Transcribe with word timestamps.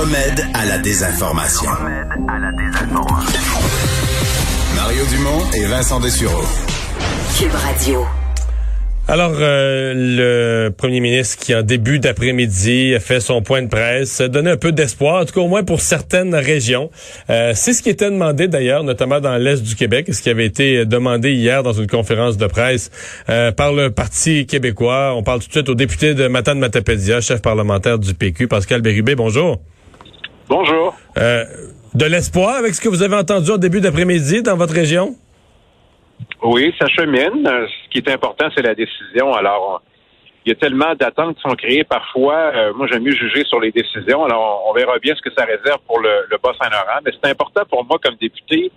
Le 0.00 0.04
remède 0.04 0.46
à 0.54 0.64
la 0.64 0.78
désinformation. 0.78 1.70
Mario 4.74 5.04
Dumont 5.10 5.50
et 5.54 5.66
Vincent 5.66 6.00
Dessureau. 6.00 6.42
Cube 7.38 7.52
Radio. 7.52 8.06
Alors, 9.08 9.32
euh, 9.38 9.92
le 9.94 10.70
premier 10.70 11.00
ministre 11.00 11.44
qui, 11.44 11.54
en 11.54 11.62
début 11.62 11.98
d'après-midi, 11.98 12.94
a 12.94 13.00
fait 13.00 13.20
son 13.20 13.42
point 13.42 13.60
de 13.60 13.68
presse, 13.68 14.22
a 14.22 14.28
donné 14.28 14.50
un 14.50 14.56
peu 14.56 14.72
d'espoir, 14.72 15.20
en 15.20 15.24
tout 15.26 15.34
cas 15.34 15.40
au 15.40 15.48
moins 15.48 15.64
pour 15.64 15.82
certaines 15.82 16.34
régions. 16.34 16.90
Euh, 17.28 17.52
c'est 17.54 17.74
ce 17.74 17.82
qui 17.82 17.90
était 17.90 18.10
demandé 18.10 18.48
d'ailleurs, 18.48 18.84
notamment 18.84 19.20
dans 19.20 19.36
l'Est 19.36 19.62
du 19.62 19.74
Québec, 19.74 20.06
ce 20.14 20.22
qui 20.22 20.30
avait 20.30 20.46
été 20.46 20.86
demandé 20.86 21.32
hier 21.32 21.62
dans 21.62 21.74
une 21.74 21.88
conférence 21.88 22.38
de 22.38 22.46
presse 22.46 22.90
euh, 23.28 23.52
par 23.52 23.74
le 23.74 23.90
Parti 23.90 24.46
québécois. 24.46 25.12
On 25.14 25.22
parle 25.22 25.40
tout 25.40 25.48
de 25.48 25.52
suite 25.52 25.68
au 25.68 25.74
député 25.74 26.14
de 26.14 26.26
Matane 26.26 26.58
Matapédia, 26.58 27.20
chef 27.20 27.42
parlementaire 27.42 27.98
du 27.98 28.14
PQ, 28.14 28.48
Pascal 28.48 28.80
Bérubé. 28.80 29.14
Bonjour. 29.14 29.60
Bonjour. 30.50 30.96
de 31.14 32.06
l'espoir 32.06 32.56
avec 32.56 32.74
ce 32.74 32.80
que 32.80 32.88
vous 32.88 33.04
avez 33.04 33.14
entendu 33.14 33.52
au 33.52 33.56
début 33.56 33.80
d'après-midi 33.80 34.42
dans 34.42 34.56
votre 34.56 34.74
région? 34.74 35.14
Oui, 36.42 36.74
ça 36.76 36.88
chemine. 36.88 37.44
Ce 37.44 37.88
qui 37.90 37.98
est 37.98 38.10
important, 38.10 38.48
c'est 38.56 38.62
la 38.62 38.74
décision. 38.74 39.32
Alors, 39.32 39.80
il 40.44 40.48
y 40.48 40.52
a 40.52 40.56
tellement 40.56 40.92
d'attentes 40.96 41.36
qui 41.36 41.42
sont 41.42 41.54
créées 41.54 41.84
parfois. 41.84 42.34
Euh, 42.34 42.72
moi, 42.74 42.88
j'aime 42.90 43.04
mieux 43.04 43.14
juger 43.14 43.44
sur 43.44 43.60
les 43.60 43.70
décisions. 43.70 44.24
Alors, 44.24 44.64
on, 44.68 44.72
verra 44.74 44.98
bien 44.98 45.14
ce 45.14 45.22
que 45.22 45.32
ça 45.38 45.44
réserve 45.44 45.78
pour 45.86 46.00
le, 46.00 46.26
le 46.28 46.36
Bas-Saint-Laurent. 46.42 46.98
Mais 47.04 47.12
c'est 47.22 47.30
important 47.30 47.62
pour 47.70 47.84
moi, 47.84 48.00
comme 48.02 48.16
député, 48.20 48.72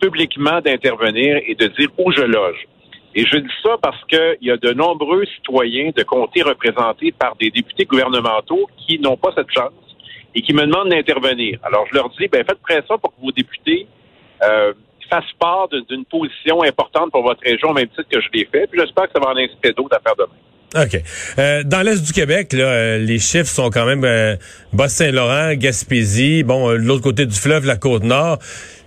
publiquement 0.00 0.62
d'intervenir 0.62 1.36
et 1.46 1.54
de 1.54 1.66
dire 1.66 1.90
où 1.98 2.10
je 2.12 2.22
loge. 2.22 2.66
Et 3.14 3.26
je 3.26 3.36
dis 3.36 3.56
ça 3.62 3.76
parce 3.82 4.02
qu'il 4.06 4.38
y 4.40 4.50
a 4.50 4.56
de 4.56 4.72
nombreux 4.72 5.26
citoyens 5.36 5.90
de 5.94 6.02
comtés 6.02 6.40
représentés 6.40 7.12
par 7.12 7.36
des 7.36 7.50
députés 7.50 7.84
gouvernementaux 7.84 8.70
qui 8.78 8.98
n'ont 8.98 9.18
pas 9.18 9.32
cette 9.36 9.50
chance 9.52 9.72
et 10.34 10.42
qui 10.42 10.52
me 10.52 10.66
demandent 10.66 10.90
d'intervenir. 10.90 11.58
Alors, 11.62 11.86
je 11.90 11.94
leur 11.94 12.08
dis, 12.10 12.28
ben, 12.28 12.44
faites 12.44 12.60
pression 12.60 12.98
pour 12.98 13.10
que 13.14 13.20
vos 13.20 13.32
députés 13.32 13.86
euh, 14.42 14.72
fasse 15.10 15.24
part 15.38 15.68
d'une 15.68 16.04
position 16.04 16.62
importante 16.62 17.10
pour 17.10 17.22
votre 17.22 17.40
région, 17.42 17.70
au 17.70 17.74
même 17.74 17.88
titre 17.88 18.08
que 18.10 18.20
je 18.20 18.28
l'ai 18.32 18.48
fait. 18.50 18.66
Puis 18.68 18.80
j'espère 18.80 19.06
que 19.06 19.12
ça 19.14 19.20
va 19.20 19.32
en 19.32 19.36
inciter 19.36 19.72
d'autres 19.72 19.96
à 19.96 20.00
faire 20.00 20.14
demain. 20.16 20.38
OK. 20.76 21.02
Euh, 21.38 21.64
dans 21.64 21.82
l'Est 21.82 22.00
du 22.00 22.12
Québec, 22.12 22.52
là, 22.52 22.64
euh, 22.64 22.98
les 22.98 23.18
chiffres 23.18 23.50
sont 23.50 23.70
quand 23.70 23.84
même 23.86 24.04
euh, 24.04 24.36
Bas-Saint-Laurent, 24.72 25.54
Gaspésie, 25.54 26.44
bon, 26.44 26.70
euh, 26.70 26.76
l'autre 26.76 27.02
côté 27.02 27.26
du 27.26 27.34
fleuve, 27.34 27.66
la 27.66 27.76
Côte-Nord. 27.76 28.38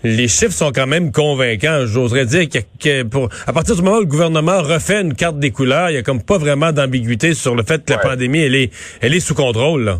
Les 0.06 0.30
chiffres 0.30 0.54
sont 0.54 0.72
quand 0.72 0.88
même 0.88 1.12
convaincants. 1.12 1.86
J'oserais 1.86 2.26
dire 2.26 2.48
que, 2.48 3.04
pour, 3.04 3.28
à 3.48 3.52
partir 3.52 3.76
du 3.76 3.82
moment 3.82 3.98
où 3.98 4.02
le 4.02 4.06
gouvernement 4.06 4.62
refait 4.62 5.02
une 5.02 5.14
carte 5.14 5.40
des 5.40 5.52
couleurs, 5.52 5.90
il 5.90 5.96
y 5.96 5.98
a 5.98 6.04
comme 6.04 6.24
pas 6.24 6.38
vraiment 6.38 6.72
d'ambiguïté 6.72 7.34
sur 7.34 7.54
le 7.54 7.64
fait 7.64 7.84
que 7.84 7.92
la 7.92 8.00
pandémie, 8.00 8.40
elle 8.40 8.56
est, 8.56 8.72
elle 9.02 9.14
est 9.14 9.20
sous 9.20 9.36
contrôle. 9.36 9.84
Là 9.84 10.00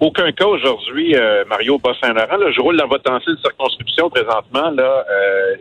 aucun 0.00 0.32
cas 0.32 0.46
aujourd'hui, 0.46 1.14
euh, 1.14 1.44
Mario 1.46 1.78
Bas-Saint-Laurent. 1.78 2.50
Je 2.50 2.60
roule 2.60 2.76
dans 2.76 2.88
votre 2.88 3.10
ancienne 3.10 3.36
circonscription 3.42 4.08
présentement. 4.08 4.70
Là, 4.70 5.04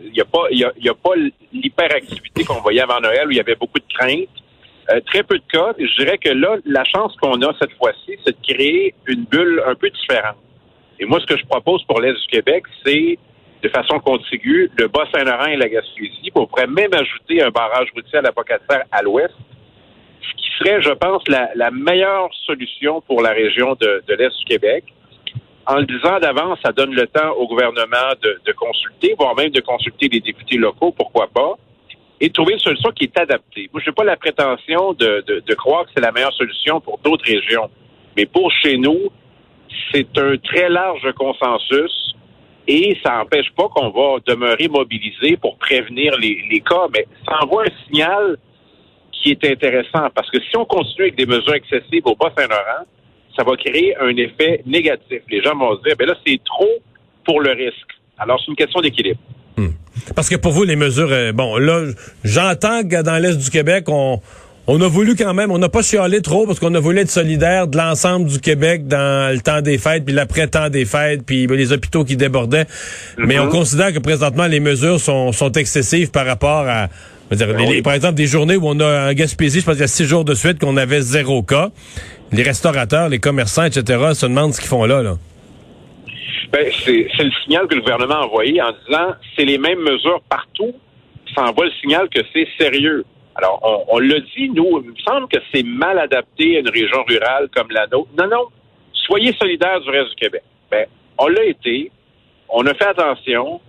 il 0.01 0.07
euh, 0.07 0.11
n'y 0.13 0.21
a 0.21 0.25
pas, 0.25 0.47
a 0.49 0.93
pas 0.93 1.15
l'hyperactivité 1.51 2.45
qu'on 2.45 2.61
voyait 2.61 2.81
avant 2.81 3.01
Noël 3.01 3.27
où 3.27 3.31
il 3.31 3.37
y 3.37 3.41
avait 3.41 3.55
beaucoup 3.55 3.79
de 3.79 3.93
craintes. 3.93 4.29
Euh, 4.91 5.01
très 5.05 5.23
peu 5.23 5.37
de 5.37 5.43
cas. 5.51 5.73
Je 5.77 6.03
dirais 6.03 6.17
que 6.17 6.29
là, 6.29 6.55
la 6.65 6.83
chance 6.85 7.15
qu'on 7.21 7.41
a 7.41 7.53
cette 7.61 7.73
fois-ci, 7.73 8.17
c'est 8.25 8.31
de 8.31 8.53
créer 8.53 8.95
une 9.07 9.25
bulle 9.25 9.61
un 9.67 9.75
peu 9.75 9.89
différente. 9.89 10.37
Et 10.99 11.05
moi, 11.05 11.19
ce 11.19 11.25
que 11.25 11.37
je 11.37 11.45
propose 11.45 11.83
pour 11.83 11.99
l'Est 11.99 12.13
du 12.13 12.27
Québec, 12.27 12.63
c'est 12.85 13.19
de 13.61 13.69
façon 13.69 13.99
contiguë 13.99 14.71
le 14.77 14.87
Bas-Saint-Laurent 14.87 15.47
et 15.47 15.57
la 15.57 15.67
Gaspésie. 15.67 16.31
On 16.33 16.47
pourrait 16.47 16.67
même 16.67 16.93
ajouter 16.93 17.43
un 17.43 17.49
barrage 17.49 17.89
routier 17.93 18.19
à 18.19 18.21
la 18.21 18.31
à 18.91 19.01
l'ouest 19.01 19.35
serait, 20.59 20.81
je 20.81 20.91
pense, 20.91 21.23
la, 21.27 21.71
meilleure 21.71 22.29
solution 22.45 23.01
pour 23.01 23.21
la 23.21 23.31
région 23.31 23.75
de, 23.79 24.03
l'Est 24.07 24.37
du 24.39 24.45
Québec. 24.45 24.83
En 25.65 25.75
le 25.75 25.85
disant 25.85 26.19
d'avance, 26.19 26.57
ça 26.63 26.71
donne 26.71 26.93
le 26.93 27.05
temps 27.07 27.31
au 27.37 27.47
gouvernement 27.47 28.13
de, 28.21 28.51
consulter, 28.53 29.15
voire 29.17 29.35
même 29.35 29.51
de 29.51 29.61
consulter 29.61 30.09
les 30.09 30.19
députés 30.19 30.57
locaux, 30.57 30.91
pourquoi 30.91 31.27
pas, 31.27 31.55
et 32.19 32.27
de 32.29 32.33
trouver 32.33 32.53
une 32.53 32.59
solution 32.59 32.91
qui 32.91 33.05
est 33.05 33.17
adaptée. 33.19 33.69
Moi, 33.71 33.81
je 33.83 33.89
n'ai 33.89 33.93
pas 33.93 34.03
la 34.03 34.17
prétention 34.17 34.93
de, 34.93 35.53
croire 35.55 35.85
que 35.85 35.91
c'est 35.95 36.01
la 36.01 36.11
meilleure 36.11 36.33
solution 36.33 36.81
pour 36.81 36.97
d'autres 36.99 37.25
régions. 37.25 37.69
Mais 38.17 38.25
pour 38.25 38.51
chez 38.51 38.77
nous, 38.77 39.09
c'est 39.93 40.17
un 40.17 40.37
très 40.37 40.69
large 40.69 41.07
consensus 41.13 42.15
et 42.67 42.97
ça 43.03 43.17
n'empêche 43.17 43.51
pas 43.55 43.67
qu'on 43.69 43.89
va 43.89 44.19
demeurer 44.25 44.67
mobilisé 44.67 45.37
pour 45.37 45.57
prévenir 45.57 46.15
les 46.17 46.63
cas, 46.67 46.87
mais 46.93 47.07
ça 47.25 47.43
envoie 47.43 47.63
un 47.63 47.85
signal 47.85 48.37
qui 49.21 49.31
est 49.31 49.45
intéressant 49.45 50.09
parce 50.13 50.29
que 50.29 50.39
si 50.41 50.55
on 50.57 50.65
continue 50.65 51.03
avec 51.03 51.15
des 51.15 51.25
mesures 51.25 51.53
excessives 51.53 52.05
au 52.05 52.15
Bas-Saint-Laurent, 52.15 52.85
ça 53.35 53.43
va 53.43 53.55
créer 53.55 53.95
un 53.97 54.15
effet 54.17 54.61
négatif. 54.65 55.21
Les 55.29 55.41
gens 55.41 55.55
vont 55.55 55.77
se 55.77 55.83
dire, 55.83 55.95
ben 55.97 56.07
là, 56.07 56.15
c'est 56.25 56.39
trop 56.43 56.69
pour 57.25 57.41
le 57.41 57.51
risque. 57.51 57.87
Alors, 58.17 58.39
c'est 58.39 58.49
une 58.49 58.57
question 58.57 58.81
d'équilibre. 58.81 59.19
Hmm. 59.57 59.69
Parce 60.15 60.29
que 60.29 60.35
pour 60.35 60.51
vous, 60.51 60.63
les 60.63 60.75
mesures, 60.75 61.11
euh, 61.11 61.31
bon, 61.31 61.57
là, 61.57 61.85
j'entends 62.23 62.83
que 62.83 63.01
dans 63.01 63.17
l'Est 63.21 63.37
du 63.37 63.49
Québec, 63.49 63.85
on, 63.87 64.19
on 64.67 64.81
a 64.81 64.87
voulu 64.87 65.15
quand 65.15 65.33
même, 65.33 65.51
on 65.51 65.57
n'a 65.57 65.69
pas 65.69 65.81
chialé 65.81 66.21
trop 66.21 66.45
parce 66.45 66.59
qu'on 66.59 66.73
a 66.75 66.79
voulu 66.79 66.99
être 66.99 67.09
solidaire 67.09 67.67
de 67.67 67.77
l'ensemble 67.77 68.27
du 68.27 68.39
Québec 68.39 68.87
dans 68.87 69.33
le 69.33 69.41
temps 69.41 69.61
des 69.61 69.77
fêtes, 69.77 70.05
puis 70.05 70.13
l'après-temps 70.13 70.69
des 70.69 70.85
fêtes, 70.85 71.23
puis 71.25 71.47
ben, 71.47 71.57
les 71.57 71.71
hôpitaux 71.71 72.03
qui 72.03 72.17
débordaient. 72.17 72.65
Mais 73.17 73.39
on 73.39 73.47
mm-hmm. 73.47 73.49
considère 73.49 73.93
que 73.93 73.99
présentement, 73.99 74.47
les 74.47 74.59
mesures 74.59 74.99
sont, 74.99 75.31
sont 75.31 75.51
excessives 75.53 76.11
par 76.11 76.25
rapport 76.25 76.67
à, 76.67 76.87
ben 77.29 77.83
par 77.83 77.93
exemple, 77.93 78.15
des 78.15 78.25
journées 78.25 78.55
où 78.55 78.67
on 78.67 78.79
a 78.79 79.09
en 79.09 79.13
Gaspésie, 79.13 79.59
je 79.59 79.65
pense 79.65 79.75
qu'il 79.75 79.81
y 79.81 79.85
a 79.85 79.87
six 79.87 80.05
jours 80.05 80.25
de 80.25 80.33
suite 80.33 80.59
qu'on 80.59 80.77
avait 80.77 81.01
zéro 81.01 81.43
cas. 81.43 81.69
Les 82.31 82.43
restaurateurs, 82.43 83.09
les 83.09 83.19
commerçants, 83.19 83.65
etc., 83.65 83.83
se 84.13 84.25
demandent 84.25 84.53
ce 84.53 84.59
qu'ils 84.59 84.69
font 84.69 84.85
là. 84.85 85.03
là. 85.03 85.15
Ben, 86.51 86.71
c'est 86.83 87.07
le 87.19 87.31
signal 87.43 87.67
que 87.67 87.75
le 87.75 87.81
gouvernement 87.81 88.15
a 88.15 88.25
envoyé 88.25 88.59
en 88.61 88.71
disant 88.87 89.13
c'est 89.35 89.45
les 89.45 89.59
mêmes 89.59 89.79
mesures 89.79 90.21
partout. 90.29 90.73
Ça 91.35 91.43
envoie 91.43 91.65
le 91.65 91.71
signal 91.79 92.09
que 92.09 92.21
c'est 92.33 92.47
sérieux. 92.59 93.05
Alors, 93.35 93.59
on, 93.63 93.95
on 93.95 93.99
l'a 93.99 94.19
dit, 94.35 94.49
nous, 94.49 94.81
il 94.83 94.89
me 94.89 94.95
semble 95.07 95.27
que 95.27 95.37
c'est 95.53 95.63
mal 95.63 95.99
adapté 95.99 96.57
à 96.57 96.59
une 96.59 96.69
région 96.69 97.03
rurale 97.07 97.47
comme 97.55 97.67
la 97.69 97.85
nôtre. 97.87 98.09
Non, 98.17 98.27
non. 98.27 98.45
Soyez 98.91 99.33
solidaires 99.39 99.79
du 99.81 99.89
reste 99.89 100.09
du 100.09 100.15
Québec. 100.15 100.41
Ben, 100.71 100.87
on 101.19 101.27
l'a 101.27 101.45
été. 101.45 101.91
On 102.49 102.65
a 102.65 102.73
fait 102.73 102.87
attention 102.87 103.61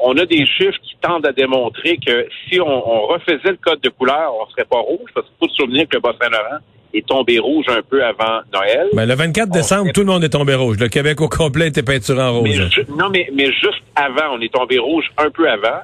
on 0.00 0.16
a 0.16 0.24
des 0.24 0.46
chiffres 0.46 0.78
qui 0.82 0.96
tendent 1.00 1.26
à 1.26 1.32
démontrer 1.32 1.98
que 1.98 2.26
si 2.48 2.60
on, 2.60 3.06
refaisait 3.06 3.50
le 3.50 3.58
code 3.58 3.80
de 3.80 3.90
couleur, 3.90 4.32
on 4.40 4.50
serait 4.50 4.64
pas 4.64 4.78
rouge, 4.78 5.10
parce 5.14 5.26
qu'il 5.26 5.36
faut 5.38 5.48
se 5.48 5.56
souvenir 5.56 5.86
que 5.88 5.96
le 5.96 6.00
Bas-Saint-Laurent 6.00 6.58
est 6.92 7.06
tombé 7.06 7.38
rouge 7.38 7.66
un 7.68 7.82
peu 7.82 8.02
avant 8.04 8.40
Noël. 8.52 8.88
Ben, 8.94 9.06
le 9.06 9.14
24 9.14 9.50
décembre, 9.50 9.92
tout 9.92 10.00
le 10.00 10.06
monde 10.06 10.24
est 10.24 10.30
tombé 10.30 10.54
rouge. 10.54 10.78
Le 10.80 10.88
Québec 10.88 11.20
au 11.20 11.28
complet 11.28 11.68
était 11.68 11.82
peinturé 11.82 12.20
en 12.20 12.40
rouge. 12.40 12.82
non, 12.88 13.10
mais, 13.10 13.28
mais 13.32 13.46
juste 13.46 13.82
avant, 13.94 14.34
on 14.36 14.40
est 14.40 14.52
tombé 14.52 14.78
rouge 14.78 15.04
un 15.18 15.30
peu 15.30 15.48
avant. 15.48 15.80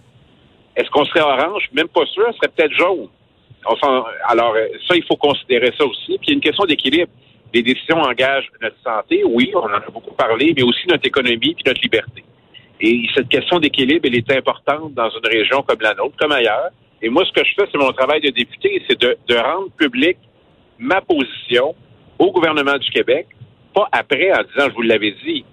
Est-ce 0.74 0.90
qu'on 0.90 1.04
serait 1.04 1.20
orange? 1.20 1.68
Même 1.72 1.88
pas 1.88 2.04
sûr, 2.06 2.24
on 2.28 2.32
serait 2.32 2.48
peut-être 2.48 2.72
jaune. 2.72 3.08
alors, 4.28 4.54
ça, 4.88 4.96
il 4.96 5.04
faut 5.04 5.16
considérer 5.16 5.72
ça 5.78 5.84
aussi. 5.84 6.18
Puis, 6.18 6.26
il 6.26 6.30
y 6.30 6.32
a 6.32 6.34
une 6.34 6.40
question 6.40 6.64
d'équilibre. 6.64 7.10
Les 7.54 7.62
décisions 7.62 8.00
engagent 8.00 8.50
notre 8.60 8.76
santé, 8.84 9.22
oui, 9.24 9.52
on 9.54 9.60
en 9.60 9.72
a 9.72 9.90
beaucoup 9.92 10.14
parlé, 10.14 10.52
mais 10.56 10.62
aussi 10.62 10.86
notre 10.88 11.06
économie 11.06 11.54
puis 11.54 11.62
notre 11.64 11.80
liberté. 11.80 12.24
Et 12.80 13.06
cette 13.14 13.28
question 13.28 13.58
d'équilibre, 13.58 14.02
elle 14.04 14.16
est 14.16 14.32
importante 14.32 14.92
dans 14.94 15.08
une 15.08 15.26
région 15.26 15.62
comme 15.62 15.80
la 15.80 15.94
nôtre, 15.94 16.14
comme 16.18 16.32
ailleurs. 16.32 16.70
Et 17.00 17.08
moi, 17.08 17.24
ce 17.24 17.32
que 17.32 17.46
je 17.46 17.54
fais, 17.54 17.68
c'est 17.70 17.78
mon 17.78 17.92
travail 17.92 18.20
de 18.20 18.30
député, 18.30 18.82
c'est 18.88 18.98
de, 19.00 19.36
rendre 19.36 19.70
public 19.76 20.18
ma 20.78 21.00
position 21.00 21.74
au 22.18 22.32
gouvernement 22.32 22.76
du 22.76 22.90
Québec, 22.90 23.28
pas 23.74 23.88
après 23.92 24.32
en 24.32 24.42
disant, 24.42 24.68
je 24.68 24.74
vous 24.74 24.82
l'avais 24.82 25.14
dit, 25.24 25.44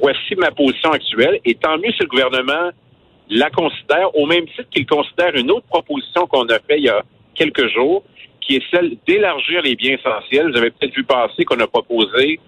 voici 0.00 0.34
ma 0.36 0.50
position 0.50 0.90
actuelle, 0.90 1.40
et 1.44 1.54
tant 1.54 1.76
mieux 1.78 1.92
si 1.92 2.02
le 2.02 2.06
gouvernement 2.06 2.70
la 3.30 3.50
considère, 3.50 4.14
au 4.16 4.26
même 4.26 4.46
titre 4.46 4.68
qu'il 4.70 4.86
considère 4.86 5.34
une 5.36 5.50
autre 5.50 5.66
proposition 5.66 6.26
qu'on 6.26 6.46
a 6.46 6.58
faite 6.58 6.78
il 6.78 6.84
y 6.84 6.88
a 6.88 7.02
quelques 7.34 7.68
jours, 7.68 8.02
qui 8.40 8.56
est 8.56 8.62
celle 8.72 8.96
d'élargir 9.06 9.62
les 9.62 9.76
biens 9.76 9.96
essentiels. 9.96 10.50
Vous 10.50 10.58
avez 10.58 10.70
peut-être 10.70 10.94
vu 10.94 11.04
passer 11.04 11.44
qu'on 11.44 11.60
a 11.60 11.66
proposé 11.66 12.40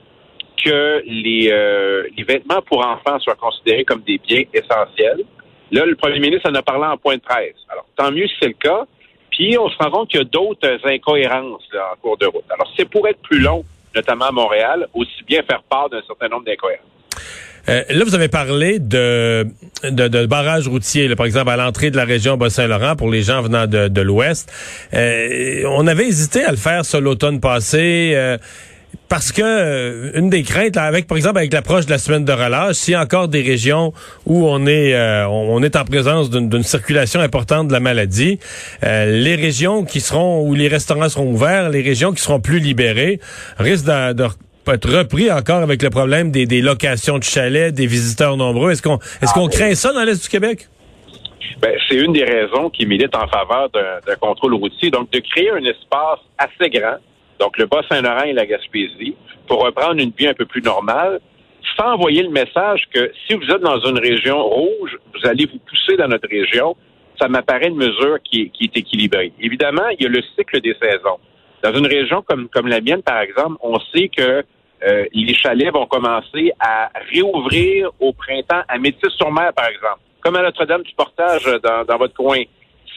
que 0.65 1.03
les, 1.07 1.51
euh, 1.51 2.05
les 2.17 2.25
vêtements 2.25 2.63
pour 2.63 2.87
enfants 2.87 3.19
soient 3.21 3.35
considérés 3.37 3.85
comme 3.85 4.03
des 4.03 4.19
biens 4.19 4.45
essentiels. 4.53 5.23
Là, 5.71 5.85
le 5.87 5.95
premier 5.97 6.21
ministre 6.21 6.51
en 6.51 6.55
a 6.55 6.63
parlé 6.63 6.87
en 6.87 6.97
point 6.97 7.17
de 7.17 7.23
presse. 7.23 7.57
Alors, 7.71 7.87
tant 7.97 8.11
mieux 8.11 8.27
si 8.27 8.35
c'est 8.41 8.49
le 8.49 8.55
cas. 8.55 8.85
Puis, 9.31 9.57
on 9.59 9.69
se 9.71 9.77
rend 9.79 9.91
compte 9.91 10.11
qu'il 10.11 10.21
y 10.21 10.23
a 10.23 10.27
d'autres 10.27 10.79
incohérences 10.85 11.67
en 11.75 11.97
cours 12.01 12.19
de 12.19 12.27
route. 12.27 12.45
Alors, 12.51 12.71
c'est 12.77 12.89
pour 12.89 13.09
être 13.09 13.21
plus 13.21 13.41
long. 13.41 13.65
notamment 13.95 14.27
à 14.27 14.33
Montréal, 14.33 14.89
aussi 14.95 15.23
bien 15.27 15.43
faire 15.43 15.63
part 15.69 15.89
d'un 15.91 16.03
certain 16.07 16.29
nombre 16.29 16.45
d'incohérences. 16.45 16.87
Euh, 17.69 17.83
là, 17.91 18.05
vous 18.05 18.15
avez 18.15 18.29
parlé 18.29 18.81
de, 18.81 19.47
de, 19.85 20.09
de 20.09 20.27
barrages 20.27 20.67
routiers, 20.67 21.15
par 21.15 21.27
exemple 21.27 21.51
à 21.51 21.57
l'entrée 21.57 21.93
de 21.93 21.97
la 21.97 22.05
région 22.05 22.37
Bas-Saint-Laurent 22.37 22.97
pour 22.97 23.09
les 23.09 23.23
gens 23.23 23.41
venant 23.41 23.69
de, 23.69 23.87
de 23.87 24.01
l'Ouest. 24.01 24.51
Euh, 24.95 25.63
on 25.69 25.87
avait 25.87 26.07
hésité 26.07 26.43
à 26.43 26.51
le 26.51 26.57
faire 26.57 26.85
sur 26.85 27.01
l'automne 27.01 27.41
passé. 27.41 28.13
Euh, 28.15 28.37
parce 29.13 29.31
que 29.31 29.43
euh, 29.45 30.19
une 30.19 30.31
des 30.31 30.43
craintes, 30.43 30.79
avec 30.79 31.07
par 31.07 31.19
exemple 31.19 31.37
avec 31.37 31.53
l'approche 31.53 31.85
de 31.85 31.91
la 31.91 31.99
semaine 31.99 32.25
de 32.25 32.33
relâche, 32.33 32.77
s'il 32.77 32.93
y 32.93 32.95
a 32.95 33.03
encore 33.03 33.29
des 33.29 33.43
régions 33.43 33.93
où 34.25 34.49
on 34.49 34.67
est 34.67 34.97
on 35.27 35.63
est 35.63 35.77
en 35.77 35.85
présence 35.85 36.31
d'une 36.31 36.63
circulation 36.63 37.21
importante 37.21 37.69
de 37.69 37.75
la 37.75 37.81
maladie, 37.81 38.39
les 38.81 39.35
régions 39.35 39.85
qui 39.85 40.01
seront 40.01 40.49
où 40.49 40.55
les 40.55 40.67
restaurants 40.67 41.11
seront 41.11 41.31
ouverts, 41.31 41.69
les 41.69 41.83
régions 41.83 42.13
qui 42.13 42.23
seront 42.23 42.41
plus 42.41 42.59
libérées, 42.59 43.21
risquent 43.59 43.85
de, 43.85 44.25
être 44.69 44.89
repris 44.91 45.31
encore 45.31 45.63
avec 45.63 45.83
le 45.83 45.91
problème 45.91 46.31
des, 46.31 46.47
des 46.47 46.63
locations 46.63 47.19
de 47.19 47.25
chalets, 47.25 47.75
des 47.75 47.87
visiteurs 47.87 48.39
nombreux. 48.39 48.71
Est-ce 48.71 48.81
qu'on 48.81 48.99
est-ce 49.21 49.35
qu'on 49.35 49.49
ah, 49.49 49.51
craint 49.51 49.75
ça 49.75 49.93
dans 49.93 50.05
l'Est 50.05 50.23
du 50.23 50.29
Québec? 50.31 50.69
Ben, 51.61 51.75
c'est 51.87 51.97
une 51.97 52.15
des 52.15 52.25
raisons 52.25 52.71
qui 52.71 52.87
milite 52.87 53.15
en 53.15 53.29
faveur 53.29 53.69
d'un 53.71 54.17
contrôle 54.17 54.55
routier. 54.55 54.91
Donc, 54.91 55.11
de 55.11 55.19
créer 55.19 55.51
un 55.51 55.65
espace 55.65 56.21
assez 56.39 56.71
grand, 56.71 56.97
donc 57.43 57.59
le 57.59 57.67
Bas-Saint-Laurent 57.67 58.23
et 58.23 58.33
la 58.33 58.47
Gaspésie, 58.47 59.17
pour 59.49 59.65
reprendre 59.65 60.01
une 60.01 60.13
vie 60.17 60.29
un 60.29 60.35
peu 60.35 60.47
plus 60.47 60.63
normale, 60.63 61.21
sans 61.77 61.95
envoyer 61.95 62.23
le 62.23 62.31
message 62.31 62.85
que 62.95 63.11
si 63.27 63.35
vous 63.35 63.45
êtes 63.51 63.61
dans 63.61 63.81
une 63.81 63.99
région 63.99 64.41
rouge, 64.41 64.97
vous 65.13 65.29
allez 65.29 65.47
vous 65.47 65.59
pousser 65.59 65.97
dans 65.97 66.07
notre 66.07 66.29
région. 66.29 66.77
Ça 67.21 67.27
m'apparaît 67.27 67.67
une 67.67 67.77
mesure 67.77 68.19
qui, 68.23 68.49
qui 68.51 68.65
est 68.65 68.77
équilibrée. 68.77 69.33
Évidemment, 69.41 69.89
il 69.89 70.05
y 70.05 70.07
a 70.07 70.09
le 70.09 70.23
cycle 70.37 70.61
des 70.61 70.77
saisons. 70.81 71.19
Dans 71.65 71.75
une 71.75 71.87
région 71.87 72.23
comme, 72.23 72.49
comme 72.49 72.69
la 72.69 72.81
mienne, 72.81 73.03
par 73.03 73.21
exemple, 73.21 73.57
on 73.61 73.79
sait 73.93 74.09
que 74.09 74.45
euh, 74.85 75.05
les 75.13 75.35
chalets 75.35 75.73
vont 75.73 75.87
commencer 75.87 76.53
à 76.61 76.91
réouvrir 77.13 77.91
au 77.99 78.13
printemps 78.13 78.63
à 78.69 78.79
Métis-sur-Mer, 78.79 79.53
par 79.53 79.67
exemple, 79.67 80.01
comme 80.21 80.37
à 80.37 80.43
Notre-Dame 80.43 80.83
du 80.83 80.93
Portage 80.95 81.45
dans, 81.63 81.85
dans, 81.85 81.99
votre 81.99 82.15
coin. 82.15 82.43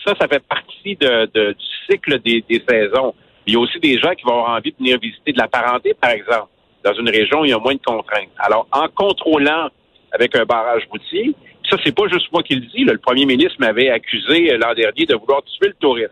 Ça, 0.05 0.13
ça 0.19 0.27
fait 0.27 0.43
partie 0.47 0.95
du 0.95 1.55
cycle 1.89 2.19
des, 2.19 2.43
saisons. 2.67 3.15
Il 3.47 3.53
y 3.53 3.57
a 3.57 3.59
aussi 3.59 3.79
des 3.79 3.97
gens 3.99 4.11
qui 4.15 4.23
vont 4.23 4.39
avoir 4.39 4.57
envie 4.57 4.71
de 4.71 4.77
venir 4.77 4.99
visiter 4.99 5.31
de 5.31 5.37
la 5.37 5.47
parenté, 5.47 5.93
par 5.93 6.11
exemple, 6.11 6.49
dans 6.83 6.93
une 6.93 7.09
région 7.09 7.41
où 7.41 7.45
il 7.45 7.51
y 7.51 7.53
a 7.53 7.59
moins 7.59 7.75
de 7.75 7.81
contraintes. 7.85 8.29
Alors, 8.39 8.67
en 8.71 8.87
contrôlant 8.87 9.69
avec 10.11 10.35
un 10.35 10.45
barrage 10.45 10.83
routier, 10.89 11.33
ça, 11.69 11.77
c'est 11.83 11.95
pas 11.95 12.07
juste 12.07 12.31
moi 12.31 12.43
qui 12.43 12.55
le 12.55 12.61
dis. 12.61 12.83
le 12.83 12.97
premier 12.97 13.25
ministre 13.25 13.55
m'avait 13.59 13.89
accusé 13.89 14.51
euh, 14.51 14.57
l'an 14.57 14.73
dernier 14.73 15.05
de 15.05 15.15
vouloir 15.15 15.41
tuer 15.43 15.67
le 15.67 15.73
tourisme. 15.73 16.11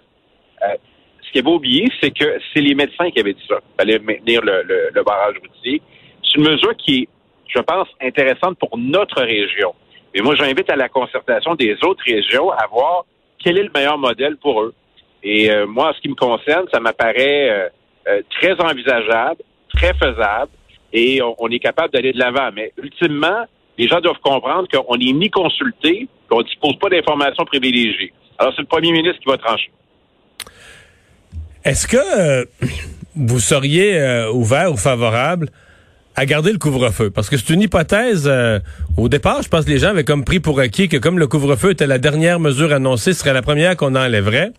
Euh, 0.64 0.76
qu'il 1.34 1.42
avait 1.42 1.56
oublié, 1.56 1.90
c'est 2.02 2.12
que 2.12 2.40
c'est 2.54 2.62
les 2.62 2.76
médecins 2.76 3.10
qui 3.10 3.20
avaient 3.20 3.34
dit 3.34 3.46
ça. 3.50 3.58
Il 3.60 3.76
fallait 3.78 4.00
maintenir 4.00 4.42
le, 4.44 5.04
barrage 5.04 5.36
routier. 5.42 5.82
C'est 6.24 6.38
une 6.38 6.50
mesure 6.50 6.76
qui 6.78 7.02
est, 7.02 7.10
je 7.48 7.60
pense, 7.60 7.88
intéressante 8.02 8.58
pour 8.60 8.78
notre 8.78 9.22
région. 9.22 9.74
Et 10.14 10.22
moi, 10.22 10.36
j'invite 10.36 10.70
à 10.70 10.76
la 10.76 10.90
concertation 10.90 11.56
des 11.56 11.76
autres 11.84 12.04
régions 12.06 12.52
à 12.52 12.68
voir 12.68 13.06
quel 13.44 13.58
est 13.58 13.64
le 13.64 13.72
meilleur 13.76 13.98
modèle 13.98 14.38
pour 14.38 14.62
eux. 14.62 14.74
Et 15.24 15.50
euh, 15.50 15.66
moi, 15.66 15.90
en 15.90 15.94
ce 15.94 16.02
qui 16.02 16.10
me 16.10 16.16
concerne, 16.16 16.66
ça 16.72 16.80
m'apparaît 16.80 17.50
euh, 17.50 17.70
euh, 18.08 18.22
très 18.40 18.54
envisageable, 18.60 19.42
très 19.74 19.94
faisable, 19.94 20.52
et 20.92 21.22
on, 21.22 21.48
est 21.50 21.60
capable 21.60 21.92
d'aller 21.94 22.14
de 22.14 22.20
l'avant. 22.20 22.50
Mais 22.54 22.72
ultimement, 22.82 23.46
les 23.78 23.88
gens 23.88 24.00
doivent 24.00 24.20
comprendre 24.22 24.68
qu'on 24.68 24.98
n'est 24.98 25.12
ni 25.12 25.30
consulté, 25.30 26.08
qu'on 26.30 26.40
ne 26.40 26.44
dispose 26.44 26.78
pas 26.78 26.90
d'informations 26.90 27.46
privilégiées. 27.46 28.14
Alors, 28.38 28.54
c'est 28.56 28.62
le 28.62 28.68
premier 28.68 28.92
ministre 28.92 29.20
qui 29.20 29.30
va 29.30 29.38
trancher. 29.38 29.72
Est-ce 31.64 31.88
que 31.88 31.98
euh, 31.98 32.46
vous 33.16 33.40
seriez 33.40 33.98
euh, 33.98 34.32
ouvert 34.32 34.72
ou 34.72 34.78
favorable 34.78 35.50
à 36.16 36.26
garder 36.26 36.52
le 36.52 36.58
couvre-feu? 36.58 37.10
Parce 37.10 37.30
que 37.30 37.38
c'est 37.38 37.54
une 37.54 37.62
hypothèse. 37.62 38.28
Euh, 38.28 38.60
au 38.98 39.08
départ, 39.08 39.42
je 39.42 39.50
pense 39.50 39.66
que 39.66 39.70
les 39.70 39.80
gens 39.80 39.90
avaient 39.90 40.04
comme 40.04 40.26
pris 40.26 40.40
pour 40.40 40.60
acquis 40.60 40.90
que 40.90 40.98
comme 40.98 41.18
le 41.18 41.28
couvre-feu 41.28 41.72
était 41.72 41.88
la 41.88 42.00
dernière 42.00 42.40
mesure 42.40 42.74
annoncée, 42.74 43.14
ce 43.14 43.20
serait 43.22 43.34
la 43.34 43.42
première 43.42 43.78
qu'on 43.78 43.96
enlèverait. 43.96 44.52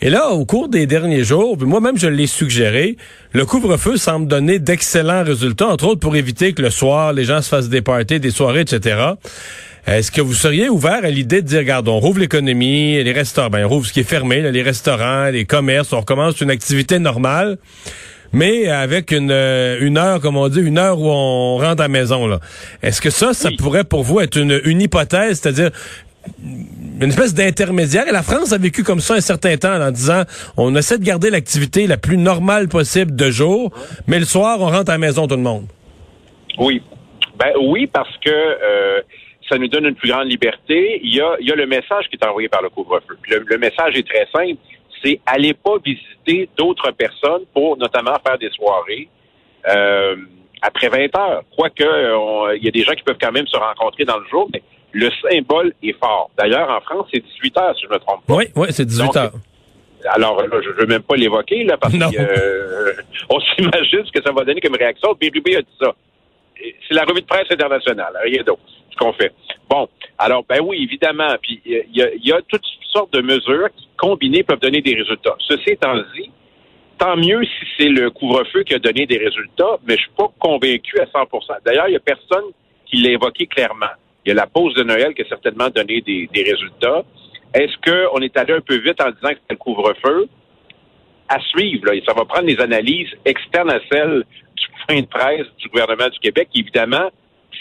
Et 0.00 0.10
là, 0.10 0.30
au 0.30 0.44
cours 0.44 0.68
des 0.68 0.86
derniers 0.86 1.24
jours, 1.24 1.56
moi-même 1.58 1.96
je 1.96 2.08
l'ai 2.08 2.26
suggéré, 2.26 2.96
le 3.32 3.46
couvre-feu 3.46 3.96
semble 3.96 4.26
donner 4.26 4.58
d'excellents 4.58 5.24
résultats, 5.24 5.68
entre 5.68 5.86
autres 5.86 6.00
pour 6.00 6.16
éviter 6.16 6.52
que 6.52 6.62
le 6.62 6.70
soir, 6.70 7.12
les 7.12 7.24
gens 7.24 7.40
se 7.40 7.48
fassent 7.48 7.68
des 7.68 7.82
parties, 7.82 8.20
des 8.20 8.30
soirées, 8.30 8.60
etc. 8.62 9.12
Est-ce 9.86 10.10
que 10.10 10.20
vous 10.20 10.34
seriez 10.34 10.68
ouvert 10.68 11.04
à 11.04 11.10
l'idée 11.10 11.42
de 11.42 11.46
dire, 11.46 11.58
regarde, 11.58 11.88
on 11.88 12.00
rouvre 12.00 12.20
l'économie, 12.20 13.02
les 13.02 13.12
restaurants, 13.12 13.50
ben, 13.50 13.66
on 13.66 13.68
rouvre 13.68 13.86
ce 13.86 13.92
qui 13.92 14.00
est 14.00 14.08
fermé, 14.08 14.40
les 14.50 14.62
restaurants, 14.62 15.26
les 15.26 15.44
commerces, 15.44 15.92
on 15.92 16.00
recommence 16.00 16.40
une 16.40 16.50
activité 16.50 16.98
normale, 16.98 17.58
mais 18.32 18.68
avec 18.68 19.12
une, 19.12 19.30
euh, 19.30 19.78
une 19.80 19.98
heure, 19.98 20.20
comme 20.20 20.36
on 20.36 20.48
dit, 20.48 20.60
une 20.60 20.78
heure 20.78 20.98
où 20.98 21.08
on 21.08 21.58
rentre 21.58 21.82
à 21.82 21.84
la 21.84 21.88
maison. 21.88 22.26
Là. 22.26 22.40
Est-ce 22.82 23.00
que 23.00 23.10
ça, 23.10 23.34
ça 23.34 23.50
pourrait 23.56 23.84
pour 23.84 24.02
vous 24.02 24.20
être 24.20 24.36
une, 24.36 24.60
une 24.64 24.80
hypothèse, 24.80 25.40
c'est-à-dire 25.40 25.70
une 26.42 27.08
espèce 27.08 27.34
d'intermédiaire. 27.34 28.08
Et 28.08 28.12
la 28.12 28.22
France 28.22 28.52
a 28.52 28.58
vécu 28.58 28.82
comme 28.82 29.00
ça 29.00 29.14
un 29.14 29.20
certain 29.20 29.56
temps 29.56 29.80
en 29.80 29.90
disant 29.90 30.22
on 30.56 30.74
essaie 30.76 30.98
de 30.98 31.04
garder 31.04 31.30
l'activité 31.30 31.86
la 31.86 31.96
plus 31.96 32.16
normale 32.16 32.68
possible 32.68 33.14
de 33.14 33.30
jour, 33.30 33.72
mais 34.06 34.18
le 34.18 34.24
soir, 34.24 34.58
on 34.60 34.66
rentre 34.66 34.90
à 34.90 34.94
la 34.94 34.98
maison 34.98 35.26
tout 35.26 35.36
le 35.36 35.42
monde. 35.42 35.66
Oui. 36.58 36.82
Ben 37.36 37.52
oui, 37.60 37.86
parce 37.86 38.16
que 38.18 38.30
euh, 38.30 39.00
ça 39.48 39.58
nous 39.58 39.66
donne 39.68 39.86
une 39.86 39.96
plus 39.96 40.10
grande 40.10 40.30
liberté. 40.30 41.00
Il 41.02 41.14
y 41.14 41.20
a, 41.20 41.36
le 41.38 41.66
message 41.66 42.08
qui 42.08 42.16
est 42.16 42.26
envoyé 42.26 42.48
par 42.48 42.62
le 42.62 42.68
couvre-feu. 42.68 43.18
Le, 43.28 43.58
message 43.58 43.96
est 43.96 44.06
très 44.06 44.26
simple. 44.32 44.60
C'est 45.02 45.20
allez 45.26 45.52
pas 45.52 45.76
visiter 45.84 46.48
d'autres 46.56 46.92
personnes 46.92 47.42
pour 47.52 47.76
notamment 47.76 48.14
faire 48.26 48.38
des 48.38 48.50
soirées 48.50 49.08
euh, 49.68 50.16
après 50.62 50.88
20 50.88 51.16
heures. 51.18 51.42
Quoique, 51.56 52.54
il 52.56 52.64
y 52.64 52.68
a 52.68 52.70
des 52.70 52.82
gens 52.82 52.92
qui 52.92 53.02
peuvent 53.02 53.18
quand 53.20 53.32
même 53.32 53.48
se 53.48 53.56
rencontrer 53.56 54.04
dans 54.04 54.18
le 54.18 54.26
jour, 54.30 54.48
mais 54.52 54.62
le 54.94 55.10
symbole 55.22 55.74
est 55.82 55.98
fort. 55.98 56.30
D'ailleurs, 56.38 56.70
en 56.70 56.80
France, 56.80 57.08
c'est 57.12 57.22
18 57.22 57.58
heures, 57.58 57.74
si 57.76 57.82
je 57.82 57.88
ne 57.88 57.94
me 57.94 57.98
trompe 57.98 58.24
pas. 58.26 58.34
Oui, 58.34 58.44
oui, 58.56 58.68
c'est 58.70 58.86
18 58.86 59.16
heures. 59.16 59.32
Alors, 60.06 60.40
là, 60.40 60.60
je 60.62 60.68
ne 60.68 60.74
veux 60.74 60.86
même 60.86 61.02
pas 61.02 61.16
l'évoquer, 61.16 61.64
là, 61.64 61.76
parce 61.76 61.92
qu'on 61.98 62.12
euh, 62.18 62.92
s'imagine 63.56 64.04
ce 64.04 64.12
que 64.12 64.22
ça 64.24 64.32
va 64.32 64.44
donner 64.44 64.60
comme 64.60 64.76
réaction. 64.76 65.14
Bérubé 65.18 65.56
a 65.56 65.62
dit 65.62 65.76
ça. 65.80 65.92
C'est 66.88 66.94
la 66.94 67.04
revue 67.04 67.20
de 67.20 67.26
presse 67.26 67.50
internationale, 67.50 68.16
rien 68.22 68.42
d'autre 68.44 68.62
qu'on 68.96 69.12
fait. 69.12 69.32
Bon, 69.68 69.88
alors, 70.18 70.44
ben 70.48 70.60
oui, 70.62 70.84
évidemment. 70.84 71.34
Puis 71.42 71.60
il 71.64 71.82
y, 71.92 72.32
a, 72.32 72.40
toutes 72.48 72.64
sortes 72.92 73.12
de 73.12 73.20
mesures 73.20 73.68
qui, 73.76 73.88
combinées, 73.96 74.44
peuvent 74.44 74.60
donner 74.60 74.80
des 74.80 74.94
résultats. 74.94 75.36
Ceci 75.48 75.70
étant 75.70 75.96
dit, 76.14 76.30
tant 76.98 77.16
mieux 77.16 77.42
si 77.44 77.66
c'est 77.76 77.88
le 77.88 78.10
couvre-feu 78.10 78.62
qui 78.62 78.74
a 78.74 78.78
donné 78.78 79.04
des 79.06 79.18
résultats, 79.18 79.78
mais 79.86 79.96
je 79.96 80.02
suis 80.02 80.12
pas 80.16 80.30
convaincu 80.38 81.00
à 81.00 81.06
100% 81.06 81.56
D'ailleurs, 81.64 81.88
il 81.88 81.94
y 81.94 81.96
a 81.96 82.00
personne 82.00 82.44
qui 82.86 82.98
l'a 82.98 83.10
évoqué 83.10 83.46
clairement. 83.46 83.86
Il 84.24 84.30
y 84.30 84.32
a 84.32 84.34
la 84.34 84.46
pause 84.46 84.74
de 84.74 84.82
Noël 84.82 85.14
qui 85.14 85.22
a 85.22 85.28
certainement 85.28 85.68
donné 85.68 86.00
des, 86.00 86.28
résultats. 86.34 87.04
Est-ce 87.52 87.74
qu'on 87.84 88.20
est 88.20 88.36
allé 88.36 88.54
un 88.54 88.60
peu 88.60 88.76
vite 88.76 89.00
en 89.00 89.10
disant 89.10 89.30
que 89.30 89.40
c'était 89.40 89.50
le 89.50 89.56
couvre-feu? 89.56 90.28
À 91.28 91.40
suivre, 91.40 91.86
là, 91.86 91.92
ça 92.06 92.12
va 92.12 92.24
prendre 92.24 92.46
des 92.46 92.60
analyses 92.60 93.10
externes 93.24 93.70
à 93.70 93.80
celles 93.90 94.24
du 94.56 94.66
point 94.86 95.00
de 95.00 95.06
presse 95.06 95.46
du 95.58 95.68
gouvernement 95.68 96.08
du 96.08 96.18
Québec, 96.18 96.48
évidemment, 96.54 97.10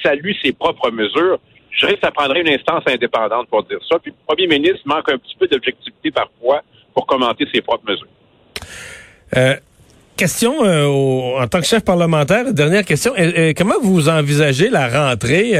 salue 0.01 0.31
ses 0.43 0.53
propres 0.53 0.91
mesures. 0.91 1.39
Je 1.71 1.79
dirais 1.79 1.95
que 1.95 2.01
ça 2.01 2.11
prendrait 2.11 2.41
une 2.41 2.49
instance 2.49 2.83
indépendante 2.87 3.47
pour 3.47 3.63
dire 3.63 3.79
ça. 3.89 3.99
Puis 3.99 4.11
le 4.11 4.17
premier 4.25 4.47
ministre 4.47 4.81
manque 4.85 5.09
un 5.11 5.17
petit 5.17 5.35
peu 5.39 5.47
d'objectivité 5.47 6.11
parfois 6.11 6.61
pour 6.93 7.05
commenter 7.05 7.47
ses 7.53 7.61
propres 7.61 7.89
mesures. 7.89 8.07
Euh, 9.35 9.55
question 10.15 10.63
euh, 10.63 10.85
en 11.39 11.47
tant 11.47 11.59
que 11.59 11.65
chef 11.65 11.83
parlementaire, 11.83 12.53
dernière 12.53 12.85
question. 12.85 13.13
Euh, 13.17 13.53
comment 13.55 13.79
vous 13.81 14.09
envisagez 14.09 14.69
la 14.69 14.87
rentrée? 14.87 15.53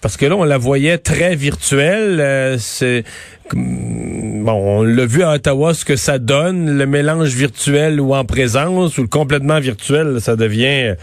parce 0.00 0.16
que 0.16 0.26
là, 0.26 0.36
on 0.36 0.44
la 0.44 0.56
voyait 0.58 0.98
très 0.98 1.34
virtuelle. 1.34 2.58
c'est 2.58 3.04
bon, 3.52 4.52
on 4.52 4.82
l'a 4.82 5.04
vu 5.04 5.22
à 5.22 5.32
Ottawa 5.32 5.74
ce 5.74 5.84
que 5.84 5.96
ça 5.96 6.18
donne, 6.18 6.78
le 6.78 6.86
mélange 6.86 7.34
virtuel 7.34 8.00
ou 8.00 8.14
en 8.14 8.24
présence 8.24 8.96
ou 8.96 9.02
le 9.02 9.08
complètement 9.08 9.60
virtuel, 9.60 10.20
ça 10.20 10.36
devient 10.36 10.94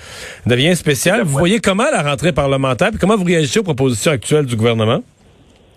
devient 0.46 0.75
spécial. 0.75 1.22
Vous 1.24 1.38
voyez 1.38 1.60
comment 1.60 1.89
la 1.92 2.01
rentrée 2.01 2.32
parlementaire, 2.32 2.89
puis 2.89 3.00
comment 3.00 3.16
vous 3.16 3.25
réagissez 3.25 3.60
aux 3.60 3.63
propositions 3.63 4.12
actuelles 4.12 4.46
du 4.46 4.56
gouvernement? 4.56 5.04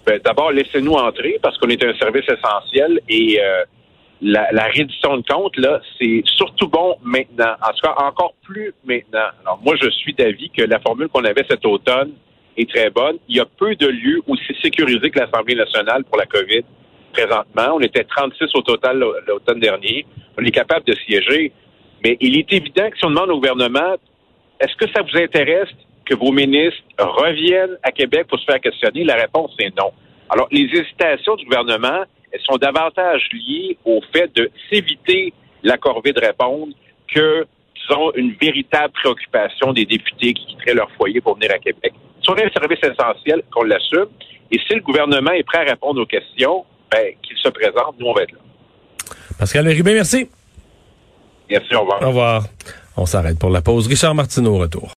Ben, 0.06 0.20
D'abord, 0.24 0.52
laissez-nous 0.52 0.94
entrer 0.94 1.38
parce 1.42 1.58
qu'on 1.58 1.68
est 1.68 1.84
un 1.84 1.94
service 1.94 2.24
essentiel 2.28 3.00
et 3.08 3.38
euh, 3.40 3.64
la, 4.22 4.48
la, 4.52 4.64
reddition 4.64 5.16
de 5.16 5.22
compte 5.26 5.56
là, 5.56 5.80
c'est 5.98 6.22
surtout 6.24 6.68
bon 6.68 6.96
maintenant. 7.02 7.54
En 7.62 7.72
tout 7.72 7.80
cas, 7.82 7.94
encore 7.98 8.34
plus 8.42 8.72
maintenant. 8.84 9.28
Alors 9.42 9.60
moi, 9.64 9.74
je 9.80 9.88
suis 9.90 10.12
d'avis 10.14 10.50
que 10.50 10.62
la 10.62 10.78
formule 10.80 11.08
qu'on 11.08 11.24
avait 11.24 11.44
cet 11.48 11.64
automne 11.64 12.12
est 12.56 12.68
très 12.68 12.90
bonne. 12.90 13.16
Il 13.28 13.36
y 13.36 13.40
a 13.40 13.46
peu 13.46 13.74
de 13.74 13.86
lieux 13.86 14.20
aussi 14.26 14.54
sécurisés 14.62 15.10
que 15.10 15.18
l'Assemblée 15.18 15.54
nationale 15.54 16.04
pour 16.04 16.18
la 16.18 16.26
COVID 16.26 16.62
présentement. 17.12 17.74
On 17.74 17.80
était 17.80 18.04
36 18.04 18.50
au 18.54 18.62
total 18.62 19.02
l'automne 19.26 19.60
dernier. 19.60 20.06
On 20.38 20.44
est 20.44 20.50
capable 20.50 20.84
de 20.86 20.94
siéger. 21.06 21.52
Mais 22.04 22.16
il 22.20 22.38
est 22.38 22.52
évident 22.52 22.88
que 22.90 22.96
si 22.96 23.04
on 23.04 23.10
demande 23.10 23.30
au 23.30 23.36
gouvernement, 23.36 23.96
est-ce 24.60 24.74
que 24.76 24.90
ça 24.94 25.02
vous 25.02 25.18
intéresse 25.18 25.68
que 26.04 26.14
vos 26.14 26.32
ministres 26.32 26.82
reviennent 26.98 27.76
à 27.82 27.90
Québec 27.90 28.26
pour 28.28 28.38
se 28.38 28.44
faire 28.44 28.60
questionner? 28.60 29.04
La 29.04 29.16
réponse 29.16 29.54
est 29.58 29.76
non. 29.76 29.92
Alors, 30.30 30.48
les 30.50 30.68
hésitations 30.72 31.36
du 31.36 31.44
gouvernement, 31.44 32.04
elles 32.32 32.40
sont 32.42 32.56
davantage 32.56 33.28
liées 33.32 33.76
au 33.84 34.00
fait 34.12 34.34
de 34.34 34.50
s'éviter 34.68 35.32
la 35.62 35.76
corvée 35.76 36.12
de 36.12 36.20
répondre 36.20 36.72
que 37.12 37.46
disons, 37.76 38.12
une 38.14 38.34
véritable 38.40 38.92
préoccupation 38.92 39.72
des 39.72 39.84
députés 39.84 40.32
qui 40.34 40.46
quitteraient 40.46 40.74
leur 40.74 40.90
foyer 40.92 41.20
pour 41.20 41.34
venir 41.34 41.50
à 41.52 41.58
Québec. 41.58 41.92
Si 42.22 42.30
on 42.30 42.34
a 42.34 42.44
un 42.44 42.50
service 42.50 42.78
essentiel, 42.82 43.42
qu'on 43.50 43.64
l'assume, 43.64 44.06
et 44.50 44.58
si 44.66 44.74
le 44.74 44.80
gouvernement 44.80 45.32
est 45.32 45.42
prêt 45.44 45.58
à 45.58 45.70
répondre 45.70 46.00
aux 46.00 46.06
questions, 46.06 46.64
ben, 46.90 47.14
qu'il 47.22 47.36
se 47.36 47.48
présente, 47.48 47.94
nous, 47.98 48.06
on 48.06 48.12
va 48.12 48.22
être 48.22 48.32
là. 48.32 48.38
Pascal 49.38 49.66
Ribé, 49.68 49.94
merci. 49.94 50.28
Merci, 51.48 51.74
au 51.74 51.80
revoir. 51.80 52.02
Au 52.02 52.08
revoir. 52.08 52.42
On 52.96 53.06
s'arrête 53.06 53.38
pour 53.38 53.50
la 53.50 53.62
pause. 53.62 53.86
Richard 53.86 54.14
Martineau, 54.14 54.56
au 54.56 54.58
retour. 54.58 54.88